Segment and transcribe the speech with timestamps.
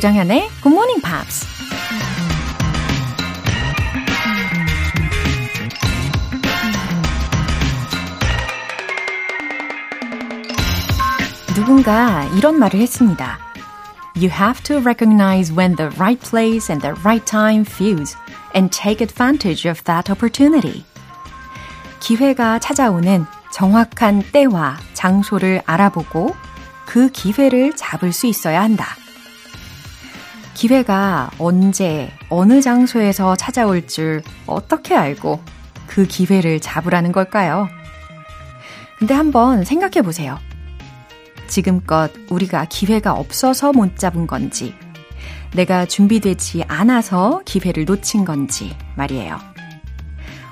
[0.00, 1.46] 조장현의 Good Morning Pops.
[11.54, 13.38] 누군가 이런 말을 했습니다.
[14.16, 18.16] You have to recognize when the right place and the right time fuse
[18.56, 20.86] and take advantage of that opportunity.
[22.00, 26.34] 기회가 찾아오는 정확한 때와 장소를 알아보고
[26.86, 28.96] 그 기회를 잡을 수 있어야 한다.
[30.60, 35.40] 기회가 언제, 어느 장소에서 찾아올 줄 어떻게 알고
[35.86, 37.66] 그 기회를 잡으라는 걸까요?
[38.98, 40.38] 근데 한번 생각해 보세요.
[41.48, 44.74] 지금껏 우리가 기회가 없어서 못 잡은 건지,
[45.54, 49.38] 내가 준비되지 않아서 기회를 놓친 건지 말이에요.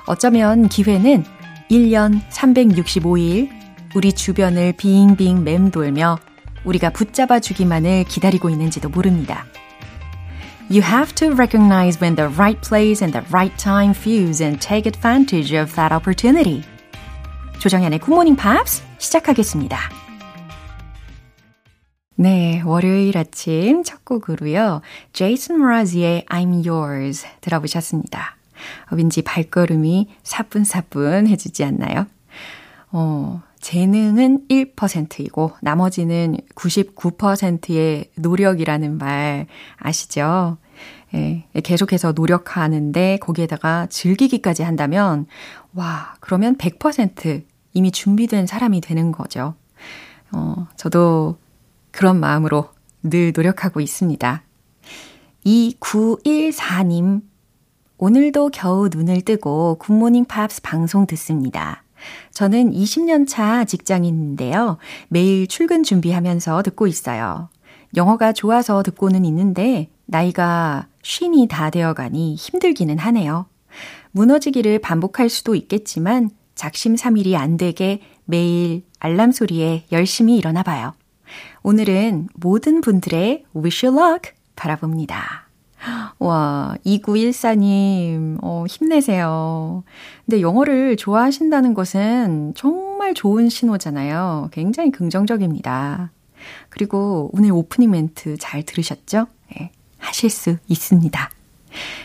[0.07, 1.23] 어쩌면 기회는
[1.69, 3.47] 1년 365일
[3.93, 6.17] 우리 주변을 빙빙 맴돌며
[6.65, 9.45] 우리가 붙잡아 주기만을 기다리고 있는지도 모릅니다.
[10.71, 14.85] You have to recognize when the right place and the right time fuse and take
[14.85, 16.63] advantage of that opportunity.
[17.57, 19.79] 조정현의 굿모닝 팝스 시작하겠습니다.
[22.17, 24.81] 네, 월요일 아침 첫 곡으로요.
[25.11, 28.37] 제이슨 모라지의 I'm Yours 들어보셨습니다.
[28.91, 32.05] 어, 왠지 발걸음이 사뿐사뿐 해지지 않나요?
[32.91, 40.57] 어, 재능은 1%이고 나머지는 99%의 노력이라는 말 아시죠?
[41.13, 45.25] 예, 계속해서 노력하는데 거기에다가 즐기기까지 한다면
[45.73, 47.43] 와, 그러면 100%
[47.73, 49.55] 이미 준비된 사람이 되는 거죠.
[50.31, 51.37] 어, 저도
[51.91, 52.69] 그런 마음으로
[53.03, 54.43] 늘 노력하고 있습니다.
[55.45, 57.21] 2914님,
[57.97, 61.83] 오늘도 겨우 눈을 뜨고 굿모닝 팝스 방송 듣습니다.
[62.31, 64.77] 저는 20년 차 직장인인데요.
[65.09, 67.49] 매일 출근 준비하면서 듣고 있어요.
[67.95, 73.47] 영어가 좋아서 듣고는 있는데 나이가 쉰이 다 되어 가니 힘들기는 하네요.
[74.11, 80.93] 무너지기를 반복할 수도 있겠지만 작심삼일이 안 되게 매일 알람 소리에 열심히 일어나 봐요.
[81.63, 85.48] 오늘은 모든 분들의 wish you luck 바라봅니다.
[86.19, 89.83] 와, 2914님, 어, 힘내세요.
[90.25, 94.49] 근데 영어를 좋아하신다는 것은 정말 좋은 신호잖아요.
[94.51, 96.11] 굉장히 긍정적입니다.
[96.69, 99.27] 그리고 오늘 오프닝 멘트 잘 들으셨죠?
[99.55, 101.29] 네, 하실 수 있습니다.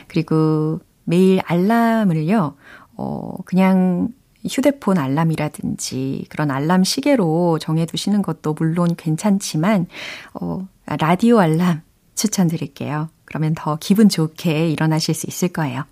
[0.08, 2.54] 그리고 매일 알람을요,
[2.96, 4.08] 어, 그냥
[4.46, 9.86] 휴대폰 알람이라든지 그런 알람 시계로 정해두시는 것도 물론 괜찮지만,
[10.34, 11.82] 어, 라디오 알람
[12.14, 13.08] 추천드릴게요.
[13.24, 15.84] 그러면 더 기분 좋게 일어나실 수 있을 거예요.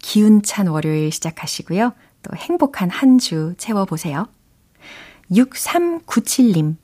[0.00, 1.92] 기운찬 월요일 시작하시고요.
[2.22, 4.26] 또 행복한 한 주 채워보세요.
[5.30, 6.76] 6397님.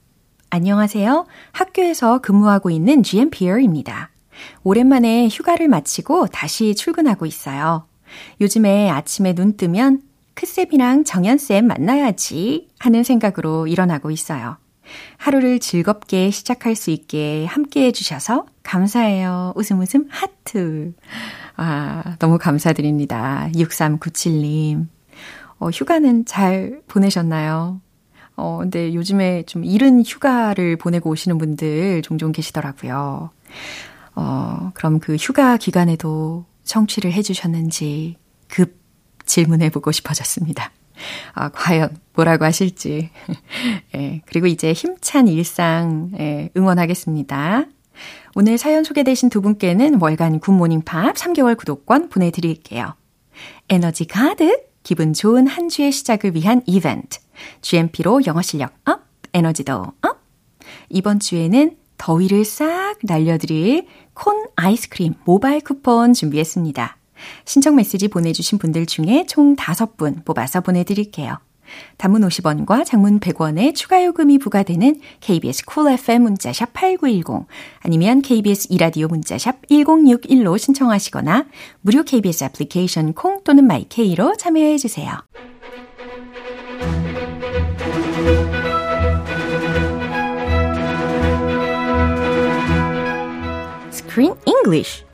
[0.50, 1.27] 안녕하세요.
[1.53, 4.11] 학교에서 근무하고 있는 GMPR입니다.
[4.62, 7.87] 오랜만에 휴가를 마치고 다시 출근하고 있어요.
[8.41, 10.03] 요즘에 아침에 눈 뜨면
[10.34, 14.59] 크쌤이랑 정연쌤 만나야지 하는 생각으로 일어나고 있어요.
[15.17, 19.53] 하루를 즐겁게 시작할 수 있게 함께 해주셔서 감사해요.
[19.57, 20.93] 웃음 웃음 하트.
[21.57, 23.49] 아, 너무 감사드립니다.
[23.55, 24.89] 6397님.
[25.59, 27.81] 어, 휴가는 잘 보내셨나요?
[28.37, 33.31] 어, 근데 요즘에 좀 이른 휴가를 보내고 오시는 분들 종종 계시더라고요.
[34.15, 38.17] 어, 그럼 그 휴가 기간에도 청취를 해주셨는지
[38.49, 38.77] 급
[39.25, 40.71] 질문해보고 싶어졌습니다.
[41.34, 43.11] 아, 과연 뭐라고 하실지.
[43.95, 47.67] 예, 그리고 이제 힘찬 일상 예, 응원하겠습니다.
[48.34, 52.95] 오늘 사연 소개되신 두 분께는 월간 굿모닝 팝 3개월 구독권 보내드릴게요.
[53.69, 57.19] 에너지 가득 기분 좋은 한 주의 시작을 위한 이벤트.
[57.61, 59.00] GMP로 영어 실력 up,
[59.33, 60.22] 에너지도 up.
[60.89, 66.96] 이번 주에는 더위를 싹 날려드릴 콘 아이스크림 모바일 쿠폰 준비했습니다.
[67.44, 71.38] 신청 메시지 보내주신 분들 중에 총 5분 뽑아서 보내드릴게요.
[71.96, 77.46] 단문 50원과 장문 100원의 추가 요금이 부과되는 KBS Cool FM 문자샵 8910
[77.81, 81.46] 아니면 KBS 이라디오 문자샵 1061로 신청하시거나
[81.81, 85.12] 무료 KBS 애플리케이션 콩 또는 마이케이로 참여해 주세요.
[93.91, 95.06] Screen English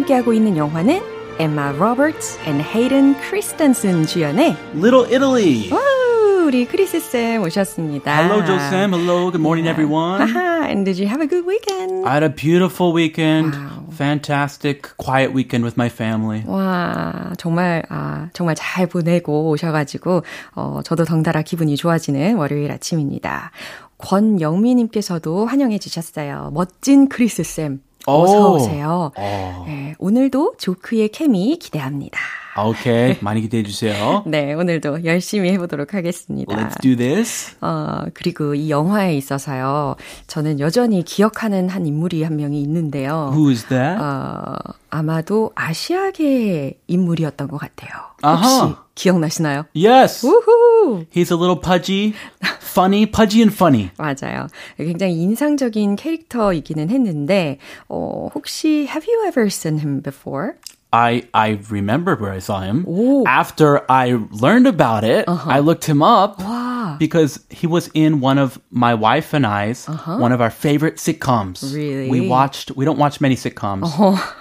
[0.00, 1.00] 함께하고 있는 영화는
[1.38, 5.70] Emma Roberts and Hayden Christensen 주연의 Little Italy.
[5.72, 8.22] 오, 우리 크리스 쌤 오셨습니다.
[8.22, 8.92] Hello, Joe Sam.
[8.94, 9.30] Hello.
[9.30, 10.22] Good morning, everyone.
[10.68, 12.06] and did you have a good weekend?
[12.06, 13.54] I had a beautiful weekend.
[13.54, 13.90] Wow.
[13.92, 16.44] Fantastic, quiet weekend with my family.
[16.46, 20.22] 와, 정말, 아, 정말 잘 보내고 오셔 가지고,
[20.54, 23.50] 어, 저도 덩달아 기분이 좋아지는 월요일 아침입니다.
[23.98, 26.50] 권영미 님께서도 환영해 주셨어요.
[26.54, 27.82] 멋진 크리스 쌤.
[28.06, 29.12] 어서 오세요.
[29.16, 29.64] 오.
[29.66, 32.18] 네, 오늘도 조크의 케미 기대합니다.
[32.68, 34.22] Okay, 많이 기대해 주세요.
[34.28, 36.54] 네, 오늘도 열심히 해보도록 하겠습니다.
[36.54, 37.56] Let's do this.
[37.60, 39.96] 어, 그리고 이 영화에 있어서요,
[40.26, 43.30] 저는 여전히 기억하는 한 인물이 한 명이 있는데요.
[43.32, 44.00] Who is that?
[44.00, 44.54] 어,
[44.90, 47.90] 아마도 아시아계 인물이었던 것 같아요.
[48.22, 49.64] 혹시 기억나시나요?
[49.74, 50.26] yes.
[50.26, 51.06] 우후!
[51.10, 52.12] He's a little pudgy,
[52.60, 53.90] funny, pudgy and funny.
[53.98, 54.48] 맞아요.
[54.76, 57.58] 굉장히 인상적인 캐릭터이기는 했는데,
[57.88, 60.52] 어, 혹시 have you ever seen him before?
[60.93, 62.85] I I remember where I saw him.
[62.87, 63.25] Ooh.
[63.27, 66.97] After I learned about it, I looked him up 와.
[66.97, 71.73] because he was in one of my wife and I's one of our favorite sitcoms.
[71.75, 72.09] Really?
[72.09, 72.71] We watched.
[72.77, 73.91] We don't watch many sitcoms,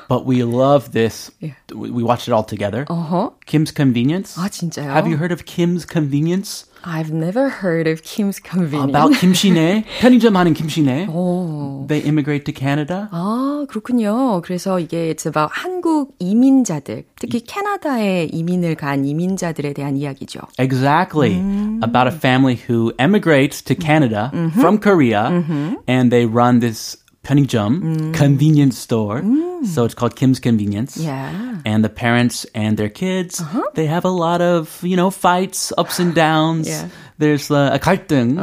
[0.09, 1.33] but we love this.
[1.43, 2.85] We we watched it all together.
[2.87, 3.33] 어허.
[3.47, 4.37] Kim's Convenience.
[4.39, 4.93] 아, 진짜요?
[4.93, 6.67] Have you heard of Kim's Convenience?
[6.85, 8.91] I've never heard of Kim's Convenience.
[8.91, 11.09] About 김씨네 편의점 하는 김씨네.
[11.09, 11.87] 오.
[11.89, 13.09] They immigrate to Canada.
[13.11, 14.43] 아, 그렇군요.
[14.43, 20.41] 그래서 이게 it's about 한국 이민자들, 특히 캐나다에 이민을 간 이민자들에 대한 이야기죠.
[20.59, 21.35] Exactly.
[21.83, 25.43] About a family who emigrates to Canada from Korea
[25.89, 29.23] and they run this 편의점 convenience store.
[29.64, 30.96] So it's called Kim's Convenience.
[30.98, 31.60] Yeah.
[31.66, 33.42] And the parents and their kids,
[33.76, 36.68] they have a lot of, you know, fights, ups and downs.
[36.70, 36.88] Yeah.
[37.20, 38.40] There's uh, a 갈등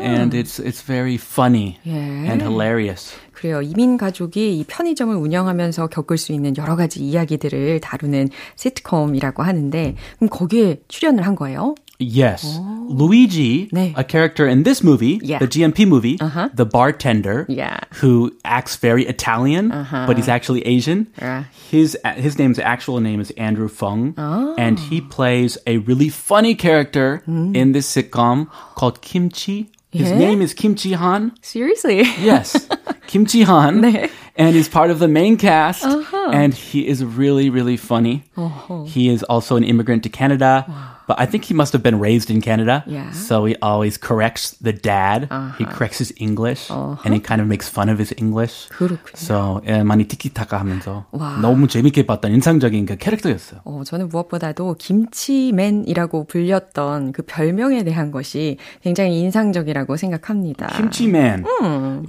[0.00, 2.32] and it's it's very funny Yeah.
[2.32, 3.12] and hilarious.
[3.34, 3.60] 그래요.
[3.60, 10.28] 이민 가족이 이 편의점을 운영하면서 겪을 수 있는 여러 가지 이야기들을 다루는 시트콤이라고 하는데, 그럼
[10.30, 11.74] 거기에 출연을 한 거예요?
[12.00, 12.60] Yes.
[12.90, 13.94] Luigi, 네.
[13.96, 15.38] a character in this movie, Yeah.
[15.38, 16.18] the GMP movie,
[16.54, 17.78] the bartender, Yeah.
[18.02, 19.70] who acts very Italian,
[20.06, 21.06] but he's actually Asian.
[21.22, 21.44] Yeah.
[21.70, 24.14] His his name's actual name is Andrew Fung,
[24.58, 29.70] and he plays a really funny character in this sitcom called Kimchi.
[29.94, 31.32] His name is Kimchi Han.
[31.40, 32.02] Seriously?
[32.20, 32.68] Yes,
[33.06, 34.10] Kimchi Han, 네.
[34.36, 35.84] and he's part of the main cast.
[35.84, 36.30] Uh-huh.
[36.32, 38.24] And he is really, really funny.
[38.36, 38.84] Uh-huh.
[38.84, 40.66] He is also an immigrant to Canada,
[41.07, 42.83] but I think he must have been raised in Canada.
[42.85, 43.11] Yeah.
[43.11, 45.27] So he always corrects the dad.
[45.57, 48.69] He corrects his English, and he kind of makes fun of his English.
[48.69, 49.15] 그렇군요.
[49.15, 51.39] So 예, 많이 티키타카 하면서 와.
[51.41, 53.61] 너무 재밌게 봤던 인상적인 그 캐릭터였어요.
[53.65, 60.67] 어, 저는 무엇보다도 김치맨이라고 불렸던 그 별명에 대한 것이 굉장히 인상적이라고 생각합니다.
[60.75, 61.45] Kimchi man.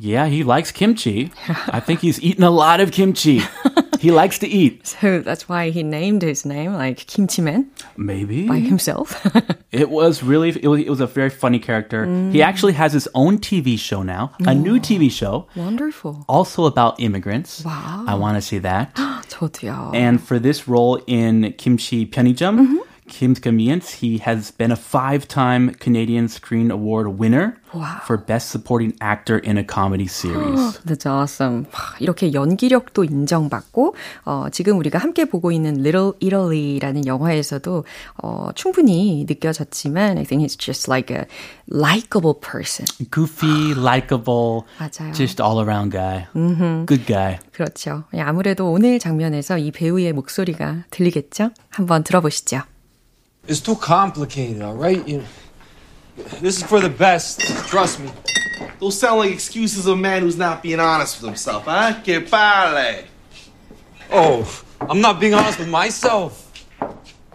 [0.03, 1.31] Yeah, he likes kimchi.
[1.73, 3.41] I think he's eaten a lot of kimchi.
[4.05, 4.87] he likes to eat.
[4.87, 7.67] So that's why he named his name like Kimchiman
[7.97, 8.47] Maybe.
[8.49, 9.15] by himself.
[9.73, 12.05] It was really, it was, it was a very funny character.
[12.33, 16.25] He actually has his own TV show now, a new TV show, Wonderful.
[16.29, 17.65] also about immigrants.
[17.65, 18.05] Wow.
[18.07, 18.95] I want to see that.
[19.31, 19.95] 저도요.
[19.95, 26.28] and for this role in Kimchi Pyeonijum, Kim's Convenience, he has been a five-time Canadian
[26.28, 28.00] Screen Award winner Wow.
[28.06, 30.80] for Best Supporting Actor in a Comedy Series.
[30.86, 31.66] That's awesome.
[31.72, 37.84] 하, 이렇게 연기력도 인정받고 어, 지금 우리가 함께 보고 있는 Little Italy라는 영화에서도
[38.24, 41.26] 어, 충분히 느껴졌지만 I think he's just like a
[41.70, 42.86] likable person.
[43.12, 45.14] Goofy, likable, 맞아요.
[45.14, 46.26] just all-around guy.
[46.88, 47.38] Good guy.
[47.52, 48.06] 그렇죠.
[48.16, 51.52] 예, 아무래도 오늘 장면에서 이 배우의 목소리가 들리겠죠?
[51.70, 52.62] 한번 들어보시죠.
[53.48, 55.08] It's too complicated, all right?
[55.08, 55.24] You
[56.42, 57.42] this is for the best.
[57.68, 58.10] Trust me.
[58.80, 62.02] Those sound like excuses of a man who's not being honest with himself, huh?
[62.04, 63.04] Que pale.
[64.12, 66.42] Oh, I'm not being honest with myself.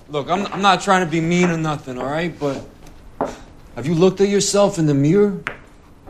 [0.08, 2.36] Look, I'm, I'm not trying to be mean or nothing, all right?
[2.36, 2.64] But
[3.76, 5.42] have you looked at yourself in the mirror?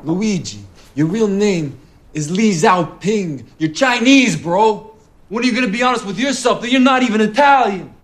[0.02, 0.60] Luigi,
[0.94, 1.78] your real name
[2.14, 3.46] is Li Xiaoping.
[3.58, 4.94] You're Chinese, bro.
[5.28, 7.94] When are you gonna be honest with yourself that you're not even Italian?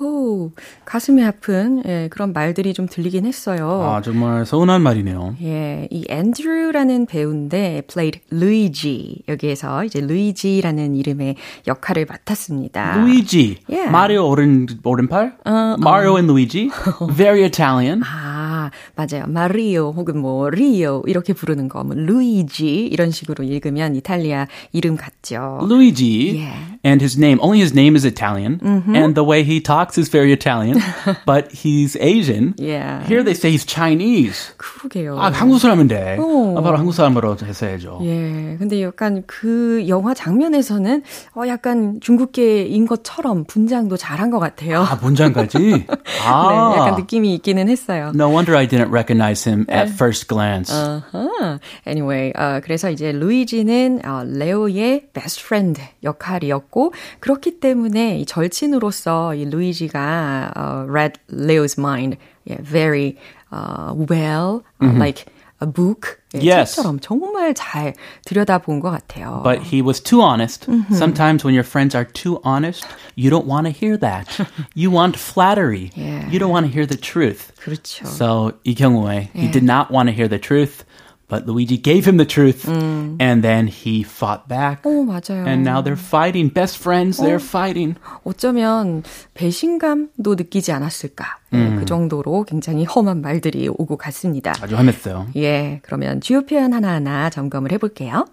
[0.00, 0.50] 오,
[0.84, 3.82] 가슴이 아픈 예, 그런 말들이 좀 들리긴 했어요.
[3.82, 5.36] 아, 정말 서운한 말이네요.
[5.42, 11.36] 예, 이 앤드류라는 배우인데 played Luigi 여기에서 이제 루이지라는 이름의
[11.66, 12.98] 역할을 맡았습니다.
[12.98, 13.58] Luigi.
[13.68, 13.90] Yeah.
[13.90, 15.36] 마리오 오른, 오른팔?
[15.80, 16.70] Mario and Luigi.
[17.16, 18.02] Very Italian.
[18.04, 19.26] 아, 맞아요.
[19.28, 25.60] 마리오 혹은 뭐 리오 이렇게 부르는 거, 뭐 루이지 이런 식으로 읽으면 이탈리아 이름 같죠.
[25.62, 26.40] Luigi.
[26.40, 26.73] Yeah.
[26.84, 30.32] And his name, only his name is Italian, and the way he talks is very
[30.34, 30.82] Italian,
[31.24, 32.52] but he's Asian.
[32.58, 33.02] Yeah.
[33.08, 34.52] Here they say he's Chinese.
[34.58, 35.16] 그러게요.
[35.18, 36.18] 아, 한국 사람은 돼.
[36.20, 36.54] 어.
[36.58, 38.00] 아, 바로 한국 사람으로 했어야죠.
[38.02, 41.02] 예, 근데 약간 그 영화 장면에서는
[41.36, 44.82] 어 약간 중국계인 것처럼 분장도 잘한 것 같아요.
[44.82, 45.86] 아, 본장까지?
[46.26, 46.72] 아.
[46.74, 48.12] 네, 약간 느낌이 있기는 했어요.
[48.14, 50.70] No wonder I didn't recognize him at first glance.
[50.70, 51.58] 아하.
[51.86, 56.73] Anyway, 어, 그래서 이제 루이지는 어, 레오의 best friend 역할이었고
[57.19, 63.17] 그렇기 때문에 이 절친으로서 이 루이지가 어, read Leo's mind yeah, very
[63.51, 65.25] uh, well, uh, like
[65.61, 66.17] a book.
[66.35, 66.75] 예, Yes.
[66.75, 67.93] 책처럼 정말 잘
[68.25, 69.41] 들여다본 것 같아요.
[69.43, 70.67] But he was too honest.
[70.93, 72.85] Sometimes when your friends are too honest,
[73.15, 74.27] you don't want to hear that.
[74.75, 75.91] you want flattery.
[75.95, 76.29] Yeah.
[76.29, 77.51] You don't want to hear the truth.
[77.59, 78.05] 그렇죠.
[78.05, 80.85] So 이 경우에 he did not want to hear the truth,
[81.34, 84.82] But Luigi gave him the truth, and then he fought back.
[84.84, 85.44] 오, 맞아요.
[85.44, 86.48] And now they're fighting.
[86.48, 87.96] Best friends, they're fighting.
[88.22, 89.02] 어쩌면
[89.34, 91.38] 배신감도 느끼지 않았을까.
[91.54, 94.54] 예, 그 정도로 굉장히 험한 말들이 오고 갔습니다.
[94.60, 95.26] 아주 험했어요.
[95.36, 98.26] 예, 그러면 주요 표현 하나하나 점검을 해볼게요.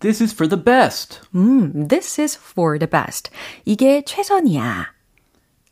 [0.00, 1.20] This is for the best.
[1.34, 3.30] 음, this is for the best.
[3.66, 4.95] 이게 최선이야.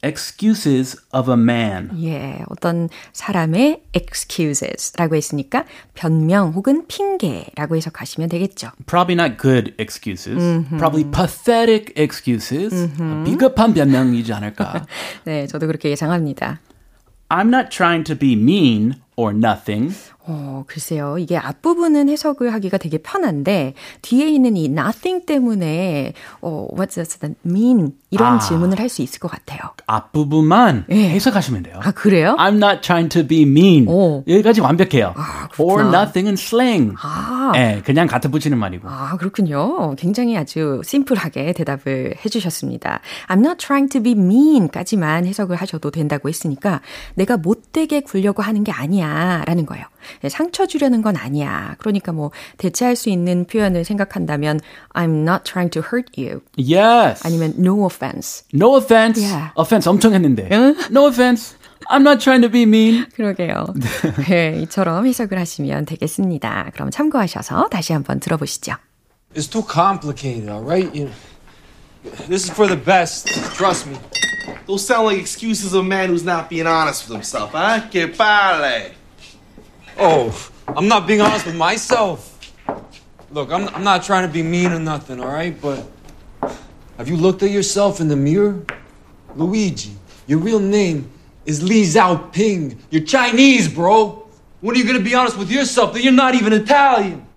[0.04, 1.90] Excuses of a man.
[2.02, 8.70] 예, 어떤 사람의 excuses라고 했으니까 변명 혹은 핑계라고 해석하시면 되겠죠.
[8.84, 10.36] Probably not good excuses.
[10.76, 12.90] Probably pathetic excuses.
[13.24, 14.86] 비겁한 변명이지 않을까.
[15.24, 16.60] 네, 저도 그렇게 예상합니다.
[17.30, 19.94] I'm not trying to be mean or nothing.
[20.26, 21.18] 어, 글쎄요.
[21.18, 27.34] 이게 앞부분은 해석을 하기가 되게 편한데, 뒤에 있는 이 nothing 때문에, 어, what does that
[27.44, 27.92] mean?
[28.10, 28.38] 이런 아.
[28.38, 29.58] 질문을 할 수 있을 것 같아요.
[29.86, 31.10] 앞부분만 예.
[31.10, 31.80] 해석하시면 돼요.
[31.82, 32.36] 아, 그래요?
[32.38, 33.88] I'm not trying to be mean.
[33.88, 34.22] 오.
[34.28, 35.14] 여기까지 완벽해요.
[35.16, 36.94] 아, or nothing은 slang.
[37.02, 37.52] 아.
[37.56, 38.88] 예, 그냥 갖다 붙이는 말이고.
[38.88, 39.94] 아, 그렇군요.
[39.96, 43.00] 굉장히 아주 심플하게 대답을 해주셨습니다.
[43.28, 46.80] I'm not trying to be mean 까지만 해석을 하셔도 된다고 했으니까
[47.14, 49.84] 내가 못되게 굴려고 하는 게 아니야 라는 거예요.
[50.20, 51.76] 네, 상처 주려는 건 아니야.
[51.78, 54.60] 그러니까 뭐 대체할 수 있는 표현을 생각한다면
[54.92, 56.40] I'm not trying to hurt you.
[56.56, 57.26] Yes.
[57.26, 58.44] 아니면 no offense.
[58.54, 59.20] no offense.
[59.20, 59.52] Yeah.
[59.56, 60.48] offense 엄청 했는데.
[60.90, 61.56] no offense.
[61.88, 63.06] I'm not trying to be mean.
[63.14, 63.66] 그러게요.
[64.28, 66.70] 네, 이처럼 해석을 하시면 되겠습니다.
[66.72, 68.74] 그럼 참고하셔서 다시 한번 들어보시죠.
[69.34, 70.88] It's too complicated, all right?
[70.94, 71.10] You
[72.28, 73.28] this is for the best.
[73.56, 73.98] Trust me.
[74.66, 77.88] Those sound like excuses of a man who's not being honest with himself, huh?
[77.90, 78.92] Que parle.
[79.97, 80.33] Oh,
[80.67, 82.37] I'm not being honest with myself.
[83.31, 85.59] Look, I'm, I'm not trying to be mean or nothing, all right?
[85.59, 85.85] But
[86.97, 88.63] have you looked at yourself in the mirror?
[89.35, 89.95] Luigi,
[90.27, 91.09] your real name
[91.45, 92.77] is Li Xiaoping.
[92.89, 94.27] You're Chinese, bro.
[94.61, 97.27] When are you gonna be honest with yourself that you're not even Italian?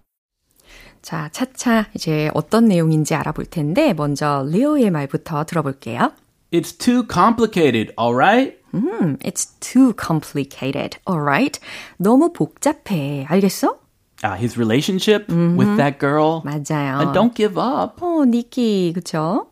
[1.03, 6.12] 자, 차차 이제 어떤 내용인지 알아볼 텐데 먼저 리오의 말부터 들어볼게요.
[6.51, 8.59] It's too complicated, alright?
[8.75, 10.99] 음, it's too complicated.
[11.09, 11.61] Alright.
[11.99, 13.27] 너무 복잡해.
[13.29, 13.79] 알겠어?
[14.25, 16.43] Uh, his relationship with that girl.
[16.45, 17.01] 맞아요.
[17.01, 18.01] Uh, don't give up.
[18.01, 19.49] 어, 니키, 그쵸?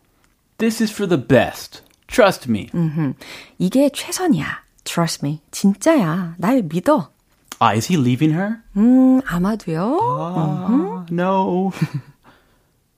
[0.58, 1.82] This is for the best.
[2.06, 2.68] Trust me.
[3.58, 4.46] 이게 최선이야.
[4.84, 5.40] Trust me.
[5.50, 6.34] 진짜야.
[6.38, 7.08] 날 믿어.
[7.60, 8.62] Ah, is he leaving her?
[8.76, 9.98] 음, 아마도요.
[10.00, 11.72] Ah, no.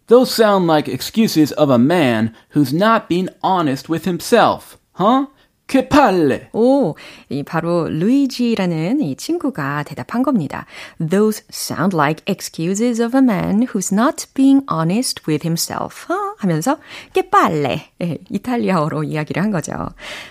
[0.08, 4.76] Those sound like excuses of a man who's not being honest with himself.
[4.94, 5.26] Huh?
[5.72, 6.48] Que palle.
[6.52, 6.94] 오,
[7.30, 10.66] 이 바로 루이지라는 이 친구가 대답한 겁니다.
[10.98, 16.12] Those sound like excuses of a man who's not being honest with himself.
[16.12, 16.34] 어?
[16.36, 16.78] 하면서
[17.14, 19.72] 깨빨레 예, 이탈리아어로 이야기를 한 거죠.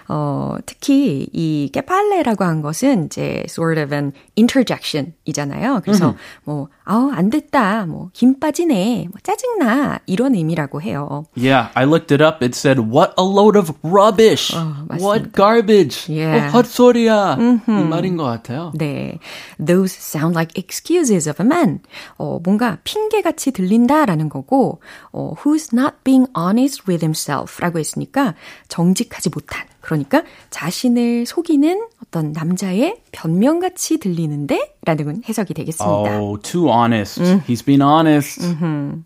[0.10, 5.82] 어, 특히 이 깨빨레라고 한 것은 이제 sort of an interjection이잖아요.
[5.84, 11.25] 그래서 뭐 아우 안 됐다, 뭐김 빠지네, 뭐 짜증나 이런 의미라고 해요.
[11.37, 12.45] Yeah, I looked it up.
[12.45, 14.55] It said, what a load of rubbish.
[14.55, 15.05] 맞습니다.
[15.05, 16.07] what garbage.
[16.09, 16.47] Yeah.
[16.47, 17.39] 어, 헛소리야.
[17.67, 18.71] 이 말인 것 같아요.
[18.77, 19.19] 네.
[19.59, 21.81] Those sound like excuses of a man.
[22.19, 28.35] 어, 뭔가 핑계같이 들린다라는 거고, 어, who's not being honest with himself 라고 했으니까
[28.69, 29.67] 정직하지 못한.
[29.87, 34.75] 그러니까 자신을 속이는 어떤 남자의 변명같이 들리는데?
[34.85, 36.19] 라는 해석이 되겠습니다.
[36.19, 37.23] Oh, too honest.
[37.47, 38.43] He's been honest.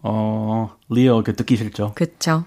[0.02, 1.92] 어, 리오 그 듣기 싫죠.
[1.94, 2.46] 그쵸?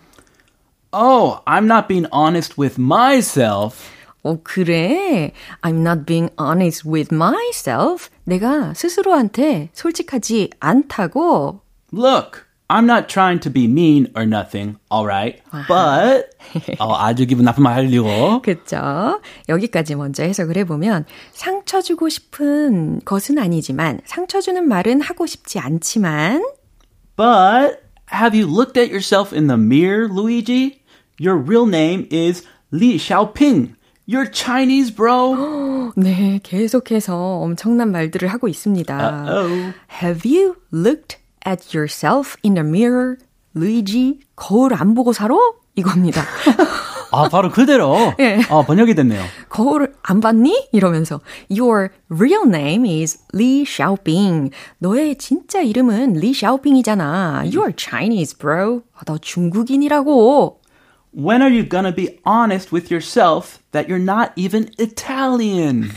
[0.92, 3.78] Oh, I'm not being honest with myself.
[4.24, 5.32] 어, 그래.
[5.62, 8.10] I'm not being honest with myself.
[8.24, 11.60] 내가 스스로한테 솔직하지 않다고.
[11.94, 12.40] Look,
[12.71, 15.40] I'm not trying to be mean or nothing, alright?
[15.67, 16.28] But,
[16.78, 18.43] 어, 아주 기분 나쁜 말 하려고.
[18.43, 19.23] 그쵸.
[19.49, 26.45] 여기까지 먼저 해석을 해보면, 상처 주고 싶은 것은 아니지만, 상처 주는 말은 하고 싶지 않지만,
[27.17, 27.81] But,
[28.12, 30.83] have you looked at yourself in the mirror, Luigi?
[31.19, 33.76] Your real name is Li Xiaoping.
[34.07, 35.93] You're Chinese, bro.
[35.97, 38.95] 네, 계속해서 엄청난 말들을 하고 있습니다.
[38.99, 39.73] Uh-oh.
[40.02, 43.17] Have you looked at yourself in the mirror,
[43.55, 44.21] Luigi?
[44.37, 45.35] 거울 안 보고 살아?
[45.75, 46.23] 이겁니다.
[47.11, 47.97] 아, 바로 그대로.
[48.21, 48.40] 예.
[48.50, 49.25] 아, 번역이 됐네요.
[49.49, 50.69] 거울 안 봤니?
[50.73, 54.50] 이러면서 Your real name is Li Xiaoping.
[54.78, 57.45] 너의 진짜 이름은 Li Xiaoping이잖아.
[57.47, 58.83] You're Chinese, bro.
[58.95, 60.61] 아, 너 중국인이라고.
[61.17, 65.90] When are you gonna be honest with yourself that you're not even Italian?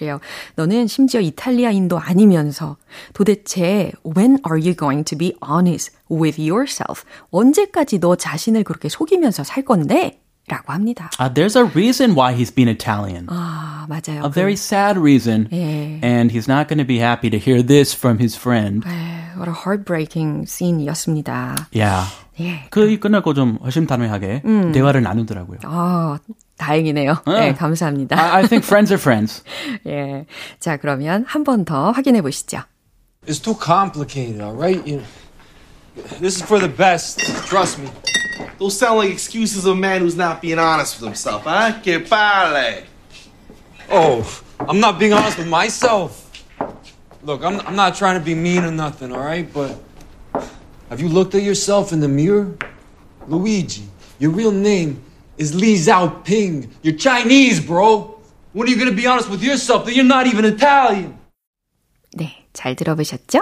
[0.00, 0.18] 그래요.
[0.56, 2.78] 너는 심지어 이탈리아인도 아니면서
[3.12, 7.04] 도대체 when are you going to be honest with yourself?
[7.30, 10.18] 언제까지 너 자신을 그렇게 속이면서 살 건데?
[10.48, 11.10] 라고 합니다.
[11.20, 13.26] Uh, there's a reason why he's been Italian.
[13.28, 14.24] 아, 맞아요.
[14.24, 15.46] A very sad reason.
[15.52, 16.00] 예.
[16.02, 18.82] And he's not going to be happy to hear this from his friend.
[18.84, 21.68] 에, what a heartbreaking scene이었습니다.
[21.72, 22.08] Yeah.
[22.40, 22.66] 예.
[22.70, 24.42] 그 끝나고 좀 허심탄회하게
[24.72, 25.58] 대화를 나누더라고요.
[25.64, 26.18] 아,
[26.59, 27.23] 다행이네요.
[27.27, 28.17] 네, 감사합니다.
[28.17, 29.43] I, I think friends are friends.
[29.85, 30.25] 예.
[30.59, 32.63] 자, 그러면 한 번 더 확인해 보시죠.
[33.27, 34.81] It's too complicated, all right?
[34.87, 35.01] You
[36.19, 37.19] this is for the best.
[37.47, 37.89] Trust me.
[38.59, 41.79] Those sound like excuses of a man who's not being honest with himself, huh?
[41.83, 42.83] Que parle.
[43.91, 44.23] Oh,
[44.59, 46.21] I'm not being honest with myself.
[47.23, 49.51] Look, I'm, I'm not trying to be mean or nothing, all right?
[49.51, 49.77] But
[50.89, 52.55] have you looked at yourself in the mirror?
[53.27, 53.83] Luigi,
[54.19, 55.01] your real name
[55.40, 56.68] is Li Xiaoping.
[56.82, 58.18] You're Chinese, bro.
[58.52, 61.18] When are you gonna be honest with yourself that you're not even Italian?
[62.16, 63.40] 네, 잘 들어보셨죠?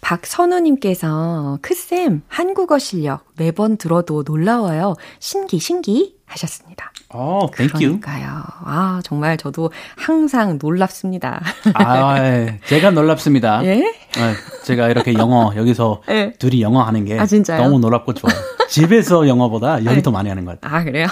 [0.00, 4.94] 박선우님께서 크쌤 한국어 실력 매번 들어도 놀라워요.
[5.18, 6.92] 신기 신기 하셨습니다.
[7.12, 7.98] Oh, thank you.
[7.98, 8.44] 그러니까요.
[8.64, 11.42] 아 정말 저도 항상 놀랍습니다.
[11.74, 12.60] 아, 예.
[12.66, 13.64] 제가 놀랍습니다.
[13.64, 13.78] 예?
[13.78, 16.32] 예, 제가 이렇게 영어 여기서 예.
[16.38, 17.26] 둘이 영어 하는 게 아?
[17.56, 18.36] 너무 놀랍고 좋아요.
[18.68, 20.78] 집에서 영어보다 여기 더 많이 하는 것 같아요.
[20.80, 21.08] 아 그래요?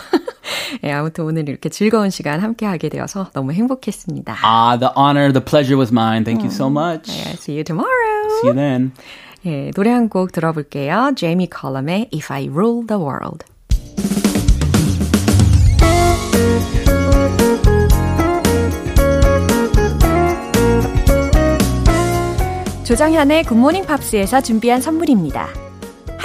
[0.85, 4.37] 예, 아무튼 오늘 이렇게 즐거운 시간 함께 하게 되어서 너무 행복했습니다.
[4.45, 6.25] Ah, the honor, the pleasure was mine.
[6.25, 7.11] Thank you so much.
[7.11, 8.29] 네, see you tomorrow.
[8.41, 8.93] See you then.
[9.47, 11.13] 예, 노래 한 곡 들어볼게요.
[11.17, 13.45] 제이미 컬럼의 If I Ruled the World.
[22.85, 25.68] 조정현의 굿모닝 팝스에서 준비한 선물입니다.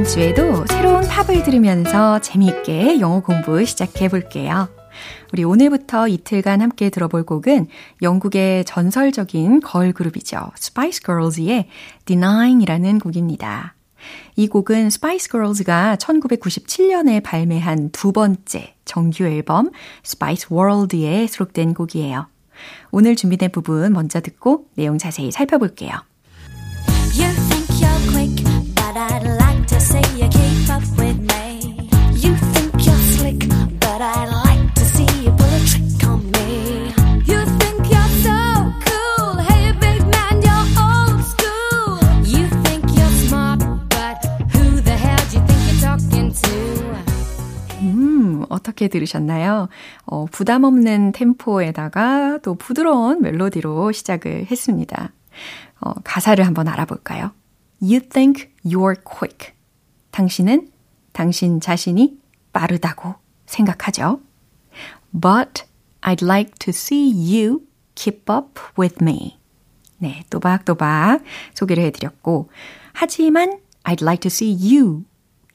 [0.00, 4.66] 이번 주에도 새로운 팝을 들으면서 재미있게 영어 공부 시작해 볼게요.
[5.30, 7.66] 우리 오늘부터 이틀간 함께 들어볼 곡은
[8.00, 10.52] 영국의 전설적인 걸그룹이죠.
[10.56, 11.68] Spice Girls의
[12.06, 13.74] Denying이라는 곡입니다.
[14.36, 19.70] 이 곡은 Spice Girls가 1997년에 발매한 두 번째 정규 앨범
[20.02, 22.26] Spice World에 수록된 곡이에요.
[22.90, 26.09] 오늘 준비된 부분 먼저 듣고 내용 자세히 살펴볼게요.
[48.80, 49.68] 어떻게 들으셨나요?
[50.06, 55.12] 어, 부담 없는 템포에다가 또 부드러운 멜로디로 시작을 했습니다.
[55.80, 57.32] 어, 가사를 한번 알아볼까요?
[57.82, 59.59] You think you're quick.
[60.10, 60.70] 당신은
[61.12, 62.18] 당신 자신이
[62.52, 63.14] 빠르다고
[63.46, 64.20] 생각하죠.
[65.12, 65.64] But
[66.02, 67.62] I'd like to see you
[67.94, 69.38] keep up with me.
[69.98, 71.22] 네, 또박또박
[71.54, 72.50] 소개를 해드렸고,
[72.92, 75.04] 하지만 I'd like to see you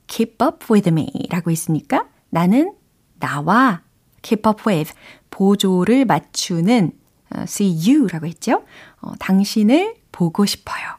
[0.07, 2.73] keep up with me 라고 했으니까 나는
[3.19, 3.81] 나와
[4.21, 4.93] keep up with
[5.29, 6.91] 보조를 맞추는
[7.35, 8.63] 어, see you 라고 했죠.
[9.01, 10.97] 어, 당신을 보고 싶어요.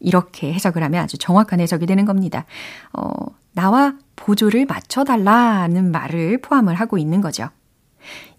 [0.00, 2.46] 이렇게 해석을 하면 아주 정확한 해석이 되는 겁니다.
[2.92, 3.10] 어,
[3.52, 7.48] 나와 보조를 맞춰달라는 말을 포함을 하고 있는 거죠.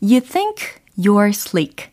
[0.01, 0.55] You think
[0.97, 1.91] you're slick.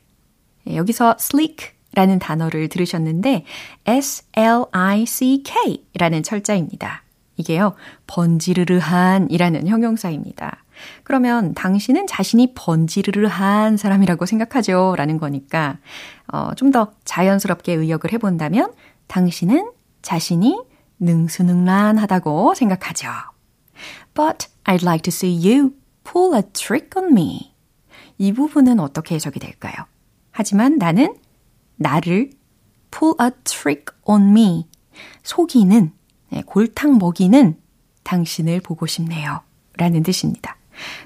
[0.69, 3.45] 예, 여기서 slick 라는 단어를 들으셨는데
[3.87, 7.03] S-L-I-C-K 라는 철자입니다.
[7.37, 7.75] 이게요,
[8.07, 10.65] 번지르르한 이라는 형용사입니다.
[11.03, 14.95] 그러면 당신은 자신이 번지르르한 사람이라고 생각하죠.
[14.97, 15.79] 라는 거니까,
[16.33, 18.73] 어, 좀 더 자연스럽게 의역을 해본다면,
[19.09, 20.59] 당신은 자신이
[21.01, 23.09] 능수능란하다고 생각하죠.
[24.15, 27.55] But I'd like to see you pull a trick on me.
[28.19, 29.75] 이 부분은 어떻게 해석이 될까요?
[30.31, 31.17] 하지만 나는
[31.77, 32.31] 나를
[32.91, 34.69] pull a trick on me.
[35.23, 35.93] 속이는,
[36.31, 37.57] 네, 골탕 먹이는
[38.03, 39.41] 당신을 보고 싶네요.
[39.77, 40.57] 라는 뜻입니다.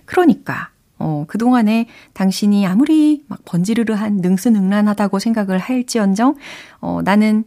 [0.07, 6.37] 그러니까, 어, 그동안에 당신이 아무리 막 번지르르한 능수능란하다고 생각을 할지언정,
[6.81, 7.45] 어, 나는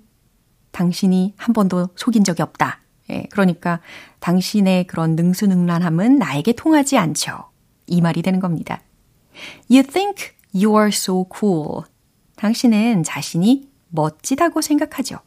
[0.75, 2.81] 당신이 한 번도 속인 적이 없다.
[3.09, 3.79] 예, 그러니까
[4.19, 7.45] 당신의 그런 능수능란함은 나에게 통하지 않죠.
[7.87, 8.81] 이 말이 되는 겁니다.
[9.69, 11.83] You think you are so cool.
[12.35, 15.19] 당신은 자신이 멋지다고 생각하죠.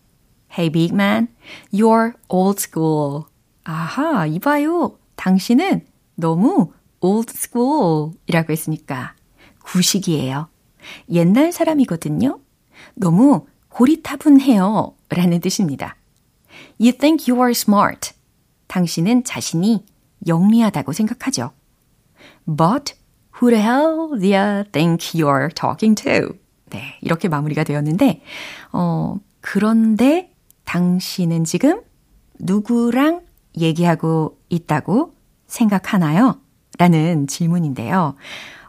[0.52, 1.28] Hey big man,
[1.72, 3.22] you're old school.
[3.64, 4.98] 아하, 이봐요.
[5.16, 9.14] 당신은 너무 old school 이라고 했으니까
[9.64, 10.48] 구식이에요.
[11.10, 12.38] 옛날 사람이거든요.
[12.94, 14.97] 너무 고리타분해요.
[15.10, 15.96] 라는 뜻입니다.
[16.80, 18.12] You think you are smart.
[18.66, 19.84] 당신은 자신이
[20.26, 21.52] 영리하다고 생각하죠.
[22.44, 22.94] But
[23.40, 26.36] who the hell do you think you're talking to?
[26.70, 28.22] 네, 이렇게 마무리가 되었는데,
[28.72, 30.32] 어, 그런데
[30.64, 31.80] 당신은 지금
[32.38, 33.22] 누구랑
[33.56, 35.14] 얘기하고 있다고
[35.46, 36.38] 생각하나요?
[36.78, 38.14] 라는 질문인데요.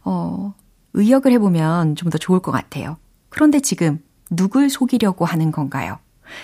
[0.06, 0.54] 어,
[0.93, 2.97] 의역을 해보면 좀 더 좋을 것 같아요.
[3.30, 5.99] 그런데 지금 누굴 속이려고 하는 건가요?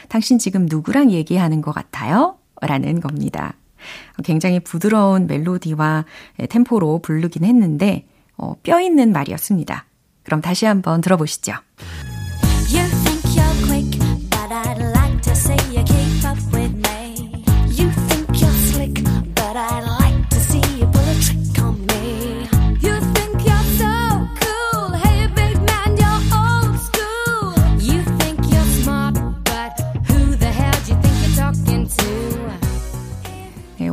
[0.09, 2.37] 당신 지금 누구랑 얘기하는 것 같아요?
[2.61, 3.53] 라는 겁니다.
[4.23, 6.05] 굉장히 부드러운 멜로디와
[6.49, 8.05] 템포로 부르긴 했는데,
[8.37, 9.85] 어, 뼈 있는 말이었습니다.
[10.23, 11.53] 그럼 다시 한번 들어보시죠.
[12.73, 13.94] You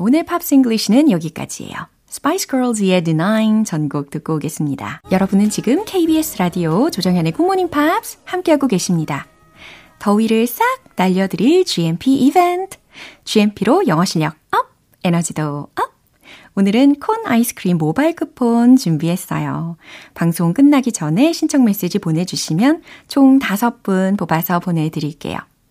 [0.04, 1.74] 오늘 Pops English는 여기까지예요.
[2.10, 5.00] Spice Girls의 Denying 전곡 듣고 오겠습니다.
[5.12, 9.28] 여러분은 지금 KBS 라디오 조정현의 굿모닝 팝스 함께하고 계십니다.
[10.00, 10.64] 더위를 싹
[10.96, 12.78] 날려드릴 GMP 이벤트.
[13.22, 14.66] GMP로 영어 실력 up,
[15.04, 15.92] 에너지도 up.
[16.56, 19.76] 오늘은 콘 아이스크림 모바일 쿠폰 준비했어요.
[20.14, 25.38] 방송 끝나기 전에 신청 메시지 보내주시면 총 5분 뽑아서 보내드릴게요.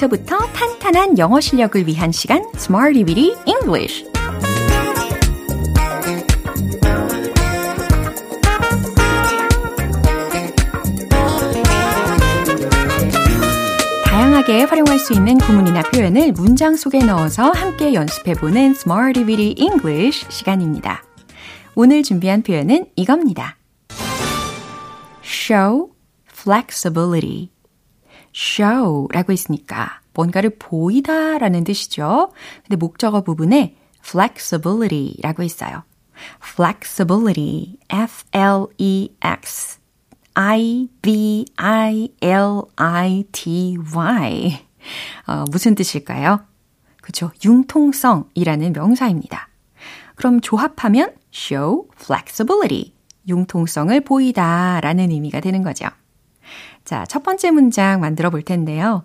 [0.00, 4.06] 기초부터 탄탄한 영어 실력을 위한 시간 Smarty Weedy English
[14.04, 21.04] 다양하게 활용할 수 있는 구문이나 표현을 문장 속에 넣어서 함께 연습해보는 Smarty Weedy English 시간입니다.
[21.74, 23.58] 오늘 준비한 표현은 이겁니다.
[25.22, 25.90] show
[26.32, 27.50] flexibility
[28.34, 32.32] show라고 했으니까 뭔가를 보이다 라는 뜻이죠.
[32.62, 35.82] 근데 목적어 부분에 flexibility라고 있어요.
[36.42, 39.78] flexibility, F-L-E-X,
[40.34, 41.40] I-V-I-L-I-T-Y.
[45.26, 46.40] 어, 무슨 뜻일까요?
[47.02, 47.30] 그쵸.
[47.44, 49.48] 융통성이라는 명사입니다.
[50.14, 52.92] 그럼 조합하면 show flexibility,
[53.28, 55.86] 융통성을 보이다 라는 의미가 되는 거죠.
[56.90, 59.04] 자, 첫 번째 문장 만들어 볼 텐데요.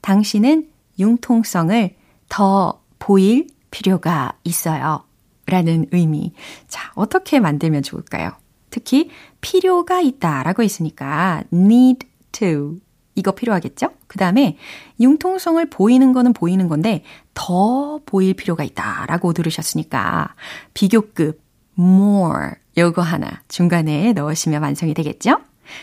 [0.00, 0.66] 당신은
[0.98, 1.94] 융통성을
[2.30, 5.04] 더 보일 필요가 있어요.
[5.44, 6.32] 라는 의미.
[6.68, 8.30] 자, 어떻게 만들면 좋을까요?
[8.70, 9.10] 특히
[9.42, 12.76] 필요가 있다 라고 있으니까 need to
[13.14, 13.90] 이거 필요하겠죠?
[14.06, 14.56] 그 다음에
[14.98, 20.34] 융통성을 보이는 거는 보이는 건데 더 보일 필요가 있다 라고 들으셨으니까
[20.72, 21.42] 비교급
[21.78, 25.40] more 요거 하나 중간에 넣으시면 완성이 되겠죠?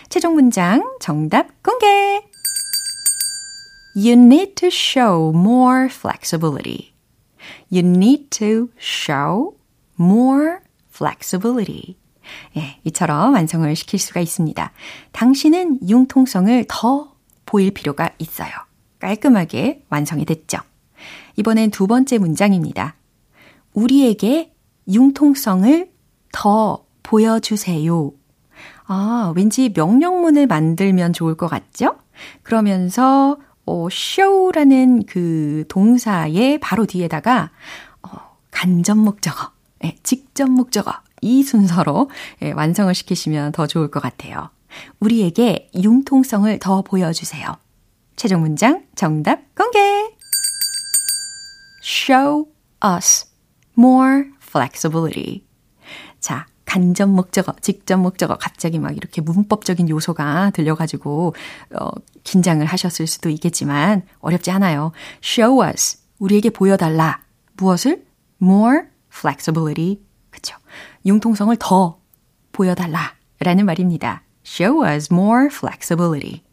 [0.09, 1.85] 최종 문장 정답 공개!
[3.95, 6.93] You need to show more flexibility.
[7.71, 9.55] You need to show
[9.99, 10.57] more
[10.93, 11.97] flexibility.
[12.57, 14.71] 예, 이처럼 완성을 시킬 수가 있습니다.
[15.11, 18.51] 당신은 융통성을 더 보일 필요가 있어요.
[18.99, 20.57] 깔끔하게 완성이 됐죠.
[21.37, 22.95] 이번엔 두 번째 문장입니다.
[23.73, 24.53] 우리에게
[24.87, 25.91] 융통성을
[26.31, 28.11] 더 보여주세요.
[28.87, 31.97] 아, 왠지 명령문을 만들면 좋을 것 같죠?
[32.43, 37.51] 그러면서 어, show라는 그 동사의 바로 뒤에다가
[38.03, 38.09] 어,
[38.51, 39.51] 간접 목적어,
[39.83, 42.09] 예, 직접 목적어 이 순서로
[42.43, 44.49] 예, 완성을 시키시면 더 좋을 것 같아요.
[44.99, 47.57] 우리에게 융통성을 더 보여주세요.
[48.15, 49.79] 최종 문장 정답 공개!
[51.81, 52.49] Show
[52.83, 53.27] us
[53.77, 55.43] more flexibility.
[56.19, 56.45] 자,
[56.75, 61.33] 간접 목적어, 직접 목적어, 갑자기 막 이렇게 문법적인 요소가 들려가지고,
[61.79, 61.89] 어,
[62.25, 64.91] 긴장을 하셨을 수도 있겠지만, 어렵지 않아요.
[65.23, 65.99] Show us.
[66.19, 67.21] 우리에게 보여달라.
[67.55, 68.05] 무엇을?
[68.41, 70.01] More flexibility.
[70.29, 70.57] 그쵸.
[71.05, 72.01] 융통성을 더
[72.51, 73.13] 보여달라.
[73.39, 74.23] 라는 말입니다.
[74.45, 76.43] Show us more flexibility.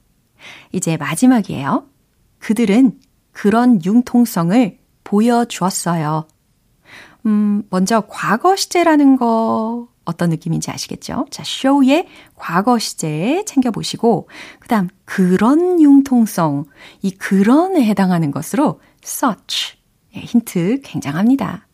[0.71, 1.89] 이제 마지막이에요.
[2.39, 3.01] 그들은
[3.33, 6.29] 그런 융통성을 보여주었어요.
[7.27, 11.27] 음, 먼저 과거 시제라는 거 어떤 느낌인지 아시겠죠?
[11.31, 16.65] 자, show의 과거 시제 챙겨보시고, 그 다음, 그런 융통성,
[17.03, 19.77] 이 그런에 해당하는 것으로 such.
[20.17, 21.67] 예, 힌트 굉장합니다.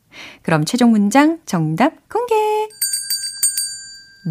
[0.42, 2.34] 그럼 최종 문장 정답 공개!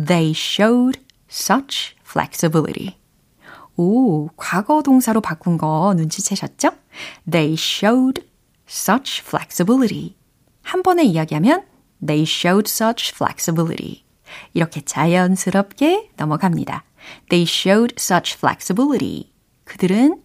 [0.05, 2.97] They showed such flexibility.
[3.75, 6.71] 오, 과거 동사로 바꾼 거 눈치채셨죠?
[7.29, 8.23] They showed
[8.67, 10.15] such flexibility.
[10.61, 11.63] 한 번에 이야기하면
[12.05, 14.03] They showed such flexibility.
[14.53, 16.83] 이렇게 자연스럽게 넘어갑니다.
[17.29, 19.31] They showed such flexibility.
[19.63, 20.21] 그들은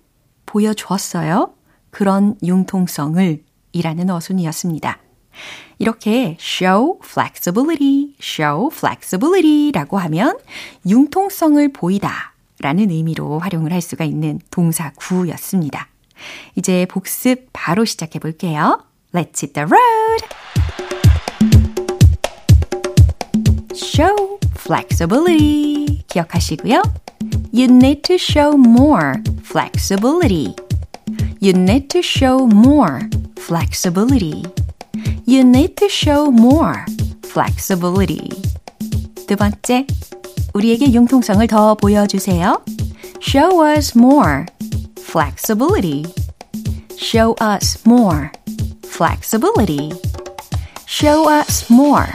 [0.47, 1.55] 보여주었어요.
[1.91, 4.99] 그런 융통성을 이라는 어순이었습니다.
[5.79, 10.39] 이렇게 show flexibility, show flexibility 라고 하면
[10.87, 15.89] 융통성을 보이다 라는 의미로 활용을 할 수가 있는 동사 구였습니다.
[16.55, 18.85] 이제 복습 바로 시작해 볼게요.
[19.13, 20.42] Let's hit the road!
[23.92, 26.04] show flexibility.
[26.08, 26.82] 기억하시고요.
[27.52, 30.56] You need to show more flexibility.
[31.40, 34.44] You need to show more flexibility.
[35.26, 36.86] You need to show more
[37.24, 38.30] flexibility.
[39.28, 39.86] 두 번째,
[40.54, 42.62] 우리에게 융통성을 더 보여주세요.
[43.20, 44.46] Show us more
[45.00, 46.06] flexibility.
[46.98, 48.32] Show us more
[48.86, 49.92] flexibility.
[50.86, 52.08] Show us more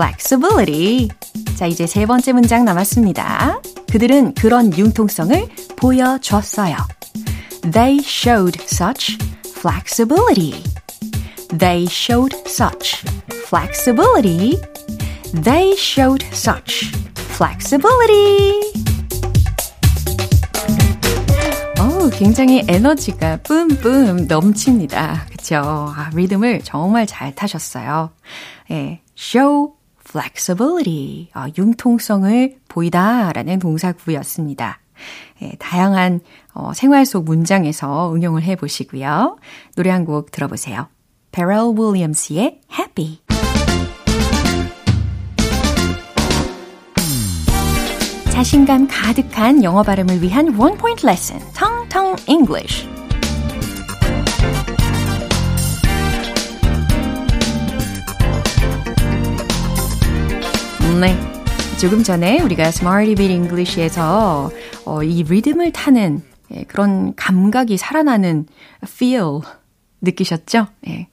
[0.00, 1.08] flexibility.
[1.56, 3.60] 자, 이제 세 번째 문장 남았습니다.
[3.92, 6.76] 그들은 그런 융통성을 보여줬어요.
[7.70, 10.64] They showed such flexibility.
[11.48, 13.04] They showed such
[13.46, 14.58] flexibility.
[15.34, 16.90] They showed such
[17.34, 18.72] flexibility.
[21.78, 25.26] 오, 굉장히 에너지가 뿜뿜 넘칩니다.
[25.30, 25.56] 그쵸?
[25.56, 28.10] 아, 리듬을 정말 잘 타셨어요.
[28.70, 29.79] 예, show
[30.10, 34.80] flexibility, 어, 융통성을 보이다 라는 동사구였습니다.
[35.42, 36.20] 예, 다양한
[36.52, 39.38] 어, 생활 속 문장에서 응용을 해 보시고요.
[39.76, 40.88] 노래 한 곡 들어보세요.
[41.32, 43.20] Pharrell Williams의 Happy.
[48.30, 52.89] 자신감 가득한 영어 발음을 위한 원 포인트 레슨, 텅텅 English.
[61.00, 61.16] 네.
[61.80, 64.50] 조금 전에 우리가 Smarty Beat English에서
[64.84, 68.46] 어, 이 리듬을 타는 예, 그런 감각이 살아나는
[68.82, 69.40] feel
[70.02, 70.66] 느끼셨죠?
[70.88, 71.08] 예.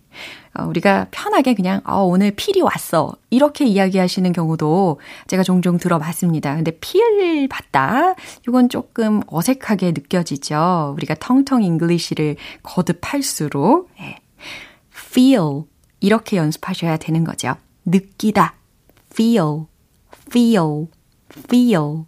[0.60, 6.56] 어, 우리가 편하게 그냥 어, 오늘 feel이 왔어 이렇게 이야기하시는 경우도 제가 종종 들어봤습니다.
[6.56, 10.95] 근데 feel 받다 이건 조금 어색하게 느껴지죠.
[10.97, 14.17] 우리가 Tongue Tongue English를 거듭할수록 예.
[14.93, 15.62] feel
[16.02, 17.56] 이렇게 연습하셔야 되는 거죠.
[17.86, 18.58] 느끼다
[19.17, 19.65] feel,
[20.29, 20.87] feel,
[21.31, 22.05] feel,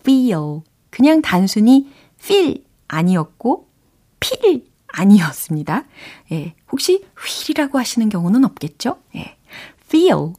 [0.00, 0.62] feel.
[0.90, 1.88] 그냥 단순히
[2.20, 3.68] feel 아니었고
[4.24, 5.84] feel 아니었습니다.
[6.32, 8.98] 예, 혹시 휠이라고 하시는 경우는 없겠죠?
[9.16, 9.36] 예,
[9.84, 10.32] feel,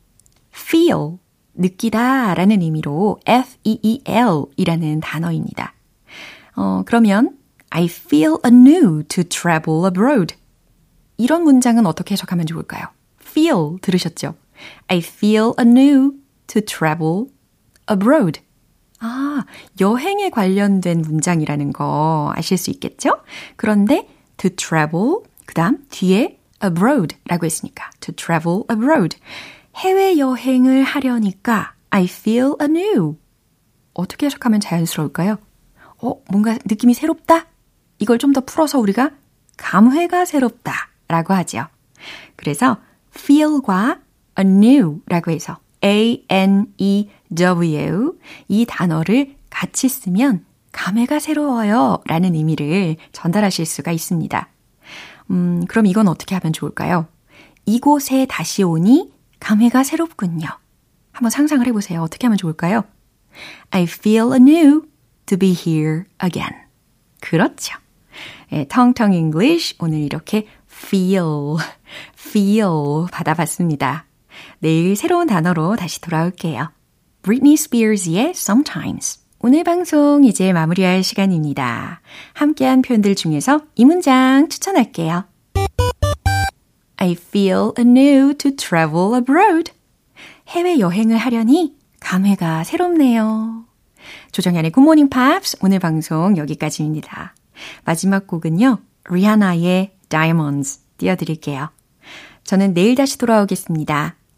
[0.54, 1.18] feel,
[1.54, 5.74] 느끼다 라는 의미로 F-E-E-L 이라는 단어입니다.
[6.56, 7.38] 어, 그러면
[7.70, 10.36] I feel anew to travel abroad.
[11.18, 12.88] 이런 문장은 어떻게 해석하면 좋을까요?
[13.22, 14.36] feel 들으셨죠?
[14.88, 16.14] I feel anew
[16.52, 17.28] to travel
[17.90, 18.42] abroad.
[19.00, 19.46] 아,
[19.80, 23.22] 여행에 관련된 문장이라는 거 아실 수 있겠죠?
[23.56, 29.18] 그런데 to travel, 그 다음 뒤에 abroad 라고 했으니까 to travel abroad.
[29.76, 33.16] 해외여행을 하려니까 I feel anew.
[33.94, 35.38] 어떻게 해석하면 자연스러울까요?
[36.04, 37.48] 어, 뭔가 느낌이 새롭다?
[38.00, 39.12] 이걸 좀 더 풀어서 우리가
[39.58, 40.74] 감회가 새롭다
[41.08, 41.68] 라고 하죠.
[42.36, 42.78] 그래서
[43.16, 44.00] feel과
[44.38, 47.18] anew 라고 해서 A-N-E-W
[48.48, 54.48] 이 단어를 같이 쓰면 감회가 새로워요 라는 의미를 전달하실 수가 있습니다.
[55.32, 57.08] 음, 그럼 이건 어떻게 하면 좋을까요?
[57.66, 60.48] 이곳에 다시 오니 감회가 새롭군요.
[61.12, 62.02] 한번 상상을 해보세요.
[62.02, 62.84] 어떻게 하면 좋을까요?
[63.72, 64.84] I feel anew
[65.26, 66.54] to be here again.
[67.20, 67.78] 그렇죠.
[68.52, 71.58] 예, 텅텅 English 오늘 이렇게 feel,
[72.18, 74.06] feel 받아봤습니다.
[74.60, 76.72] 내일 새로운 단어로 다시 돌아올게요.
[77.24, 79.20] Britney Spears의 Sometimes.
[79.40, 82.02] 오늘 방송 이제 마무리할 시간입니다.
[82.34, 85.26] 함께한 표현들 중에서 이 문장 추천할게요.
[86.98, 89.72] I feel anew to travel abroad.
[90.50, 93.66] 해외 여행을 하려니 감회가 새롭네요.
[94.32, 97.34] 조정현의 Good Morning Pops 오늘 방송 여기까지입니다.
[97.86, 98.80] 마지막 곡은요.
[99.10, 101.70] 리아나의 Diamonds 띄워드릴게요.
[102.44, 104.16] 저는 내일 다시 돌아오겠습니다.